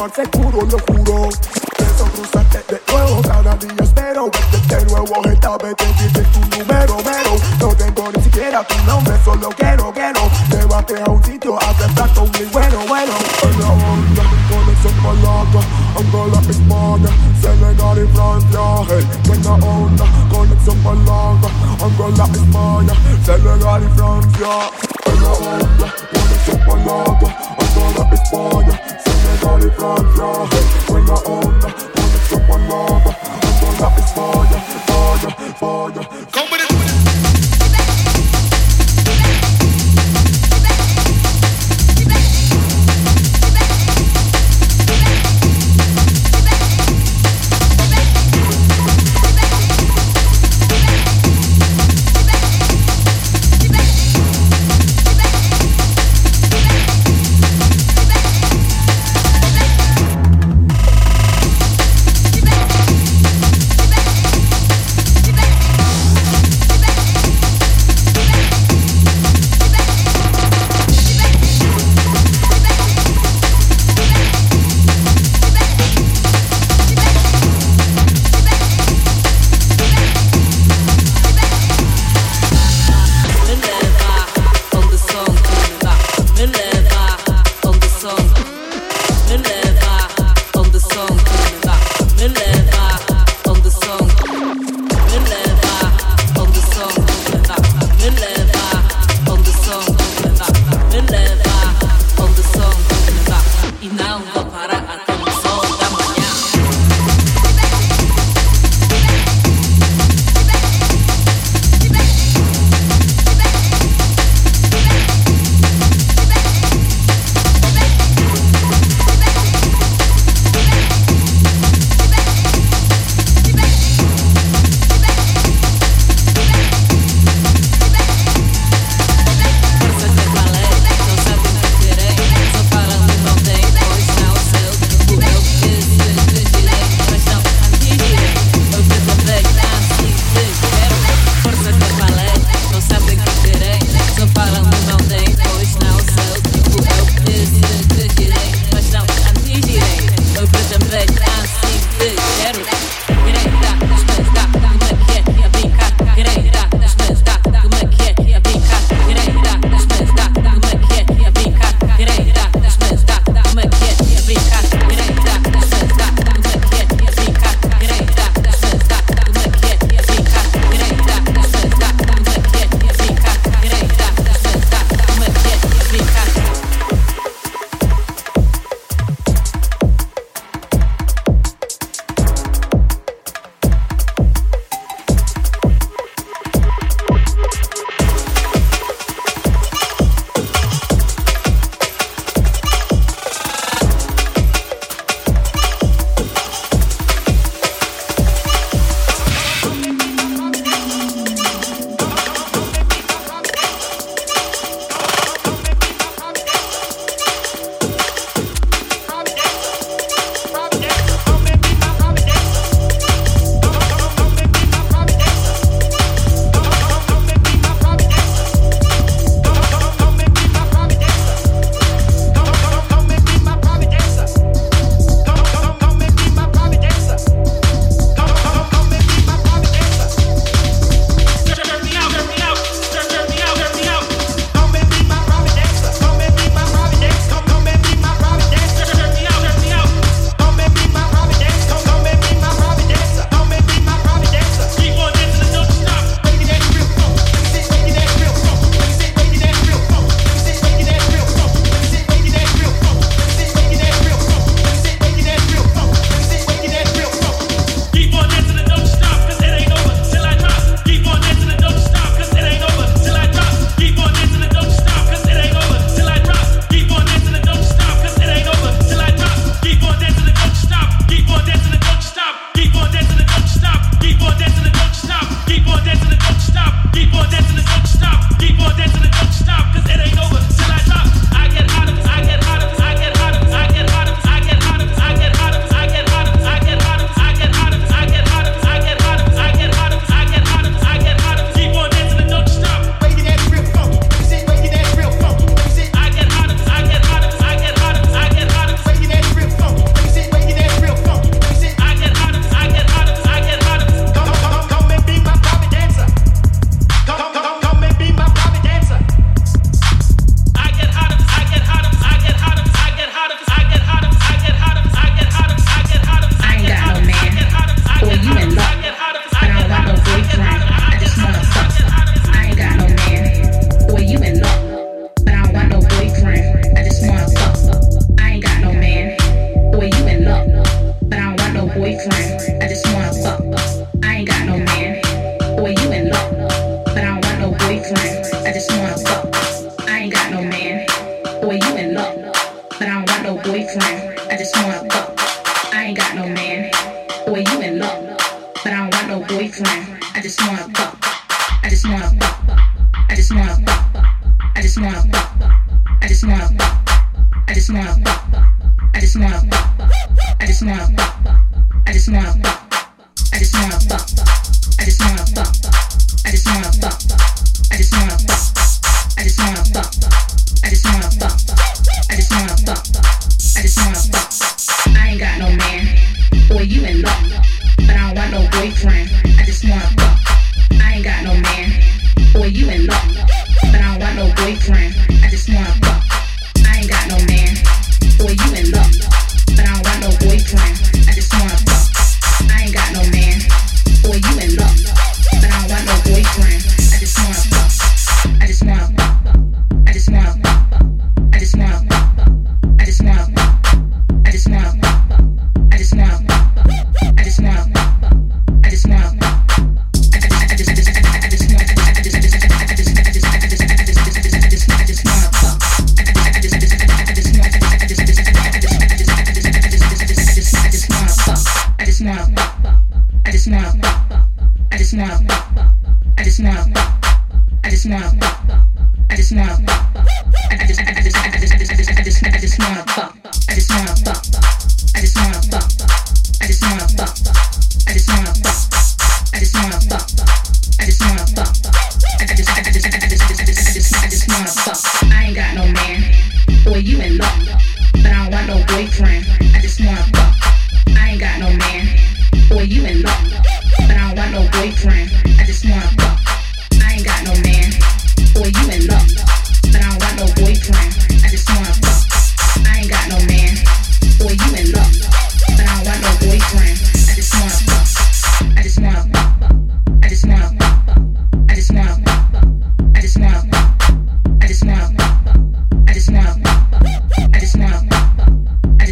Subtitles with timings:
[0.00, 0.89] sueño pa' tumbar on lo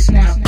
[0.09, 0.48] snap.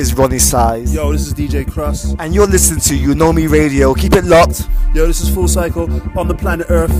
[0.00, 0.94] Is Roni Size.
[0.94, 2.16] Yo, this is DJ Krust.
[2.18, 3.92] And you're listening to You Know Me Radio.
[3.92, 4.66] Keep it locked.
[4.94, 6.90] Yo, this is Full Cycle on the planet Earth.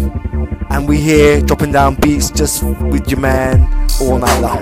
[0.69, 3.63] And we here dropping down beats just with your man
[4.03, 4.61] all night long.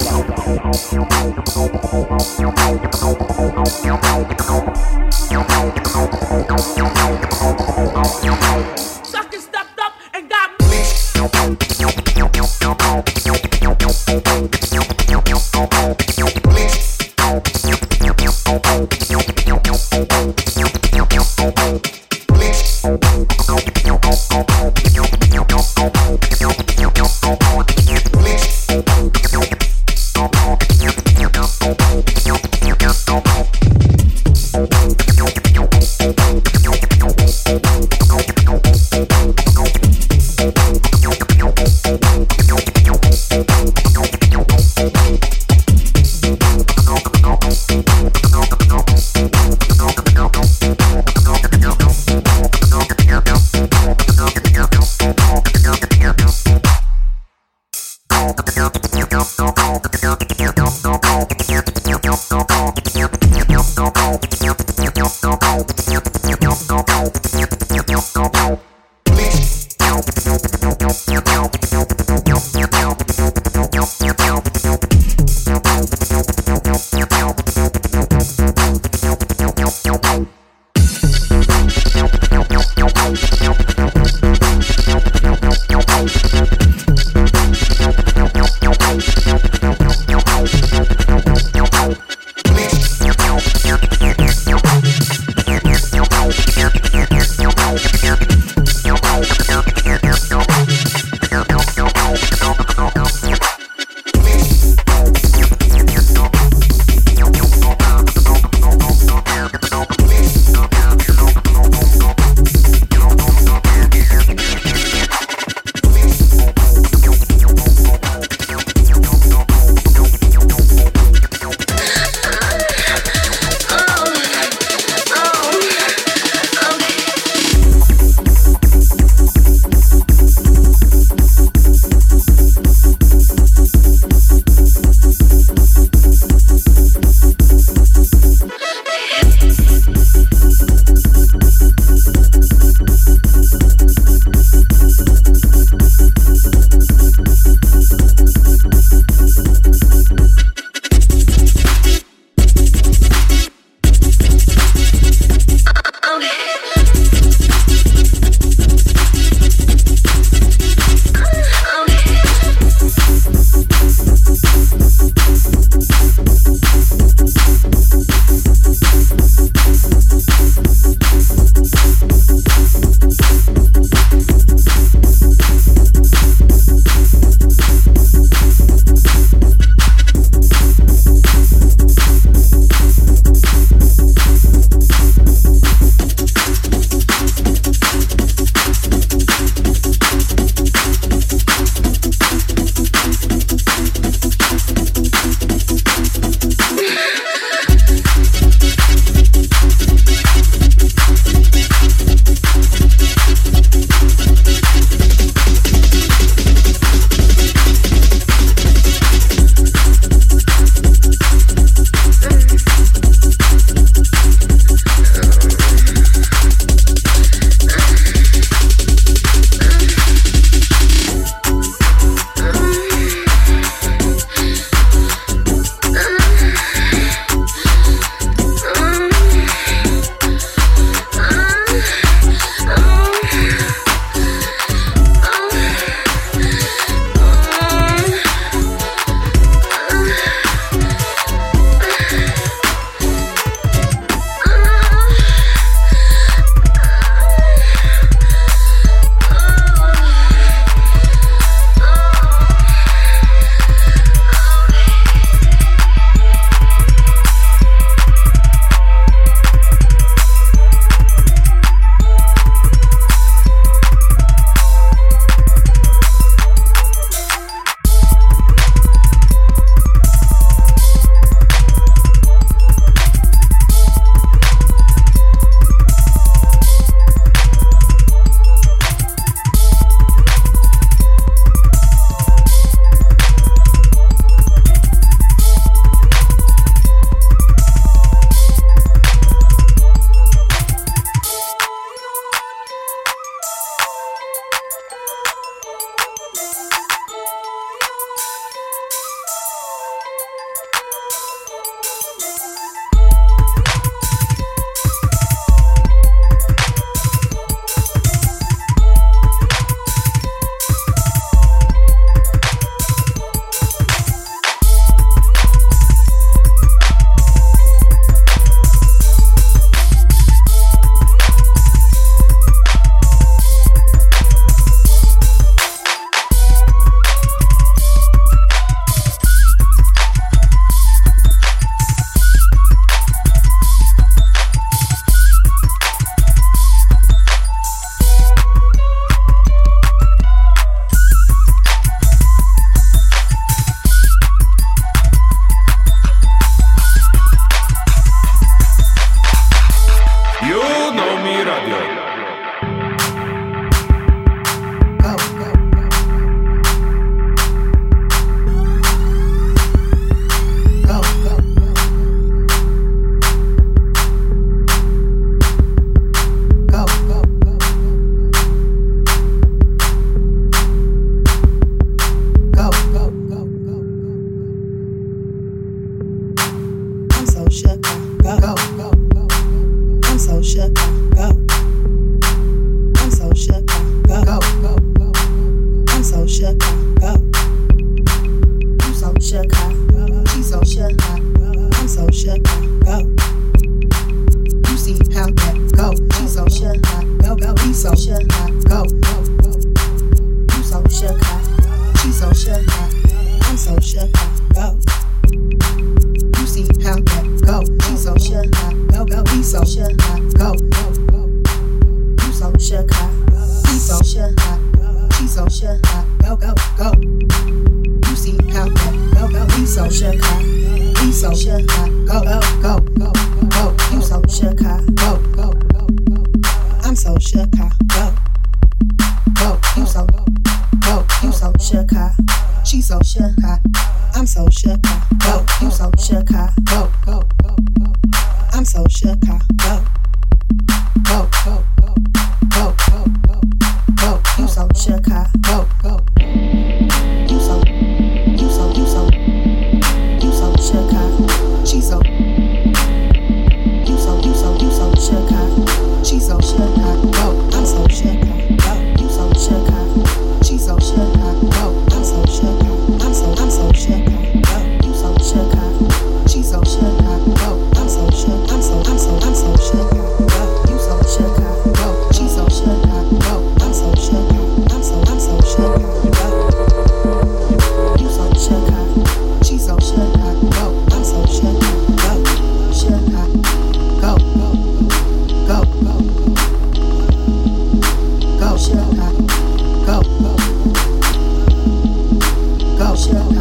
[493.08, 493.37] show.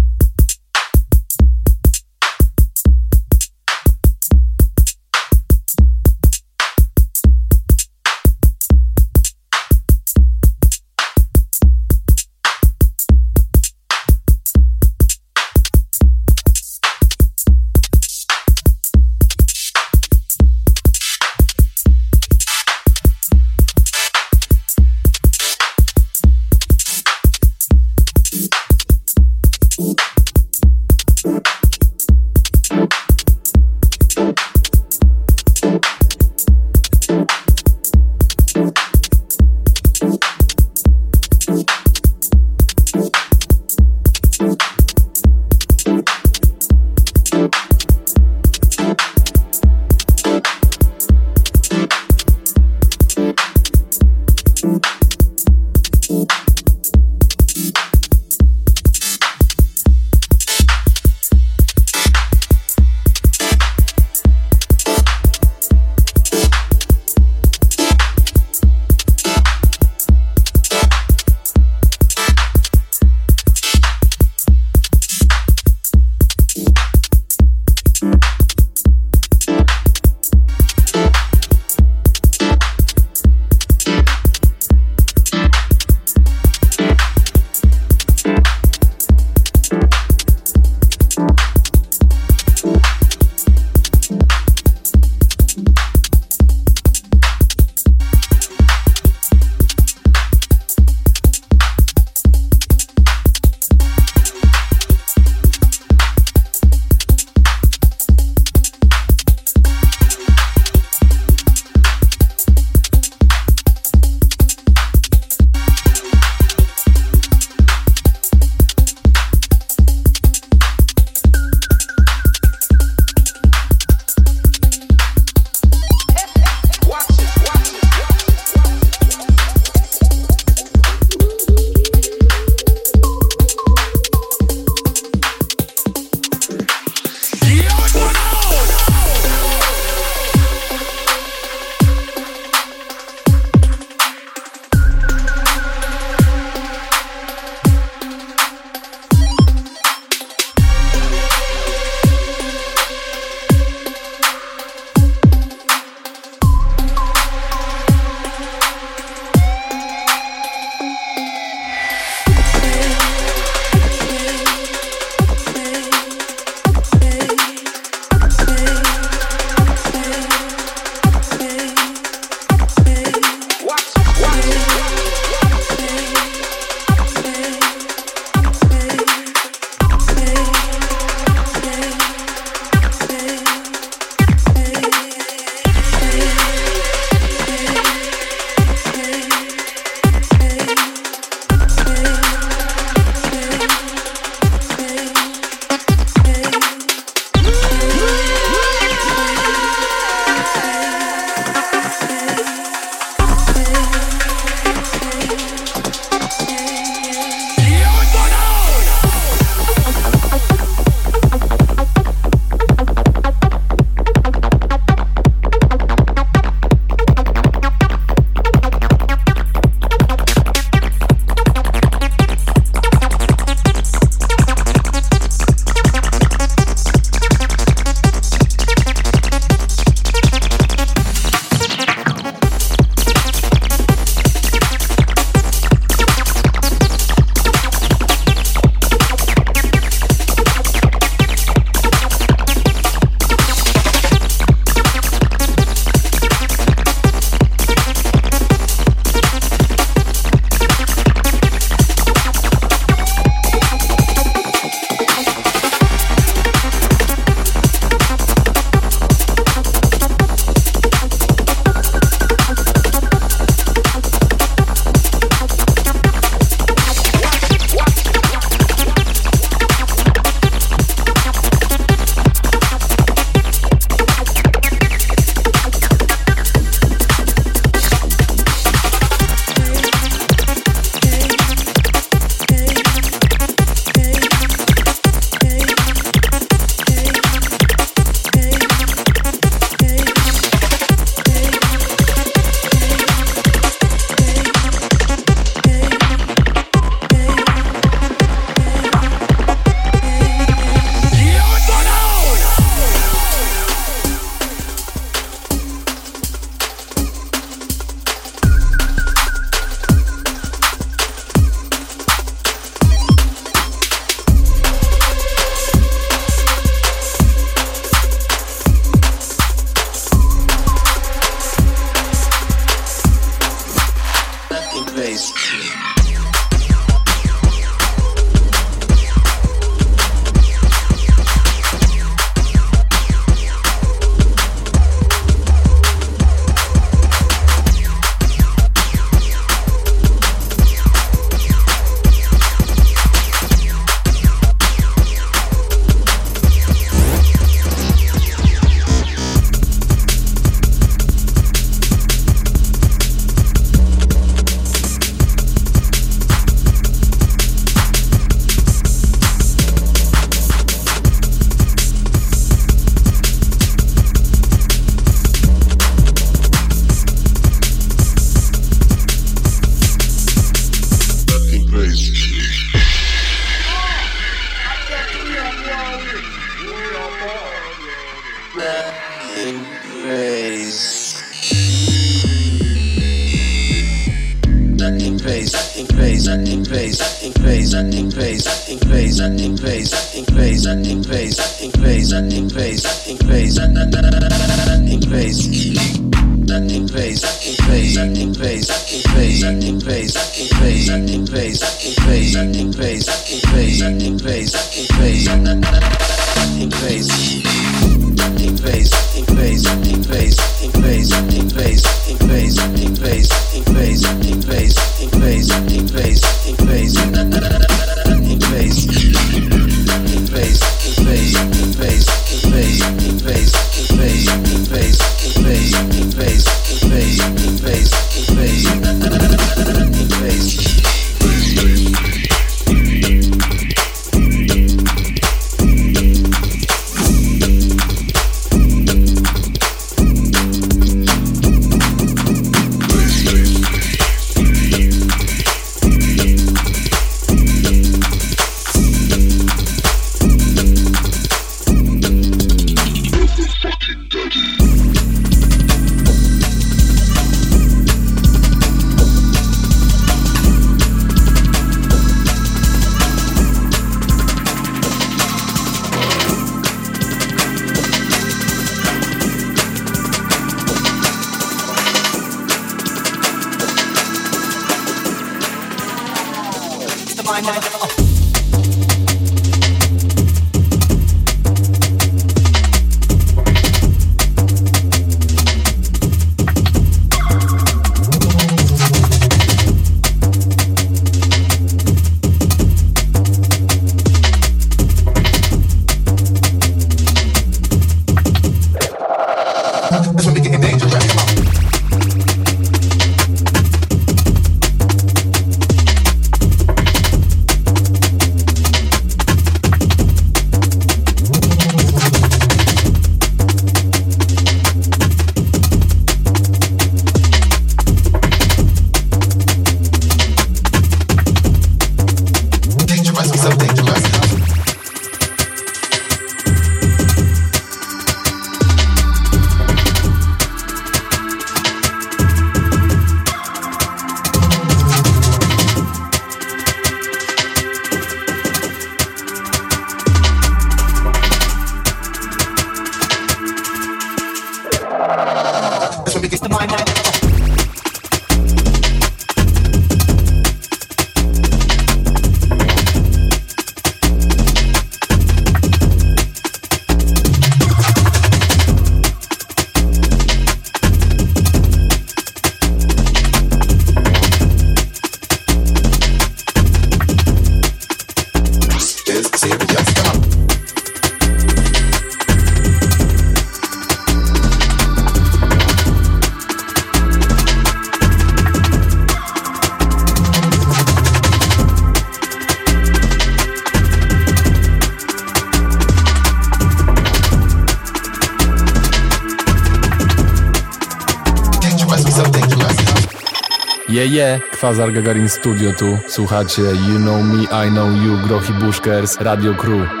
[594.61, 595.97] Kwazar Gagarin Studio tu.
[596.07, 600.00] Słuchacie You Know Me, I Know You, Grochi Bushkers, Radio Crew.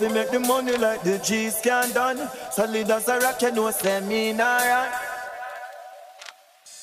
[0.00, 2.28] Want to make the money like the G's can done.
[2.50, 5.23] Solid as a rock, you know, run.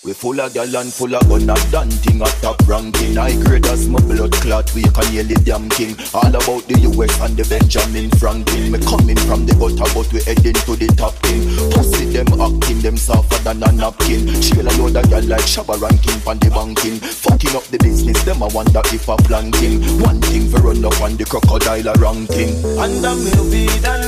[0.04, 3.20] We full of gal and full of gun and done thing at top ranking.
[3.20, 5.94] I grade as my blood clot, we can nearly damn king.
[6.18, 8.74] All about the US and the Benjamin Franklin.
[8.74, 11.46] Me coming from the gutter, but we heading to the top thing.
[11.70, 14.26] Pussy them acting, them softer than a napkin.
[14.42, 16.98] Chill a load of gal like Shabba ranking pan the banking.
[16.98, 19.86] Fucking up the business, them I wonder if I planking.
[20.02, 22.58] One thing for run up on the crocodile a ranking.
[22.82, 23.14] And a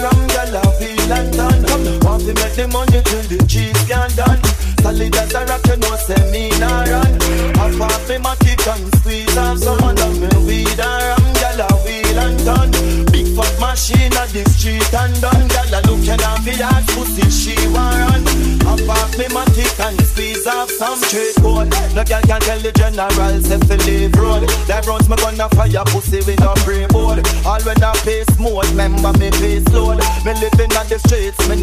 [0.02, 2.00] rum, gyal a wheel and turn.
[2.02, 4.42] Want to make the money till the G's can done.
[4.82, 7.14] Solid as a rock, you know, say me nah run.
[7.56, 11.62] Half off me matic and squeeze off some of them me weed and rum, gyal
[11.64, 12.70] a wheel and turn.
[13.12, 15.48] Big fat machine at the street and done.
[15.48, 18.24] Gyal a looking at me that pussy she want run.
[18.68, 21.70] Half off me matic and squeeze off some straight board.
[21.96, 24.50] No girl can tell the general say fi leave road.
[24.68, 27.24] That runs me gonna fire pussy with no free board.
[27.46, 30.04] All when I pay mode, remember me pace load.
[30.28, 30.36] Me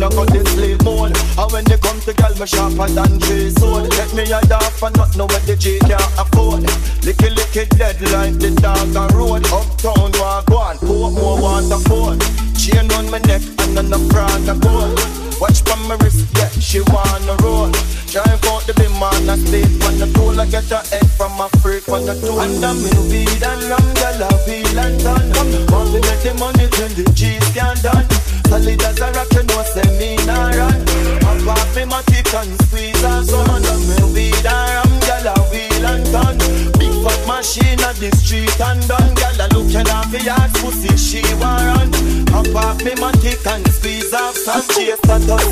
[0.00, 1.12] no got the slave mode.
[1.36, 3.92] And when they come to girl, me sharper than three sword.
[4.00, 6.64] Let me a off and not know what the G can't afford.
[7.04, 9.44] Licky licky dead like the dog on road.
[9.52, 12.18] Uptown walk one, put more water phone.
[12.56, 14.96] Chain on my neck and on the front of gold.
[15.40, 17.70] Watch from my wrist, yeah, she wanna roll.
[18.08, 20.38] Drive out the on the state on the tool.
[20.38, 22.40] I get her head from a freak on the tool.
[22.40, 25.28] And I'm in weed and rum, girl, I feel and done.
[25.72, 28.04] Want to make the money till the G's can done.
[28.48, 30.80] Solid as a rock, you know, say me nah run.
[31.24, 35.26] Pop off me matic and squeeze and some of them me weed and rum, girl,
[35.28, 36.38] I wheel and done.
[36.76, 39.16] Big fat machine at the street and done.
[39.40, 41.88] I looking at me ass pussy, she want run.
[42.28, 45.48] Pop off me matic and squeeze off some chase at us.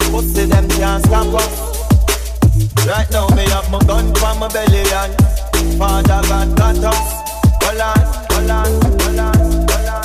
[0.00, 1.83] Uh, pussy them can't stop us.
[2.86, 5.14] Right now me have my gun for my belly and
[5.78, 7.22] Father God got us.
[7.62, 7.98] Hold on,
[8.30, 8.66] hold on,
[9.00, 10.04] hold on, hold on.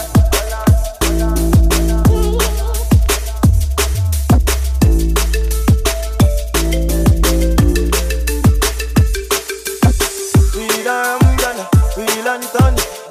[10.56, 11.58] Weed and gun,
[11.98, 12.46] wheel and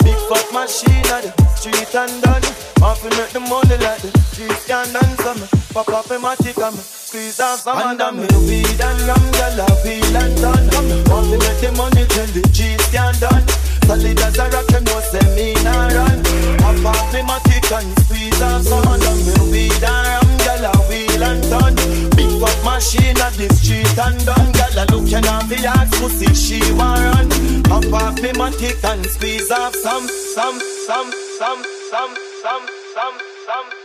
[0.03, 4.55] Big fat machine the street and done Off we make the money like the street
[4.67, 5.43] can done Some.
[5.75, 9.03] Pop up in my tick and me squeeze off some And I'm in weed and
[9.03, 10.65] rum, girl, I wheel and ton
[11.11, 13.43] Off we make the money till the G's can done.
[13.83, 16.23] Solid as a rock, you know, say me run.
[16.63, 20.31] Pop off me my tick and squeeze off some And I'm in weed and rum,
[20.47, 21.75] girl, I wheel and ton
[22.15, 24.55] Big fat machine at the street and done.
[24.55, 27.27] Girl, I looking at the ass pussy, she want run.
[27.67, 33.19] Pop off me my tick and squeeze off some, some, some, some, some, some, some,
[33.45, 33.78] some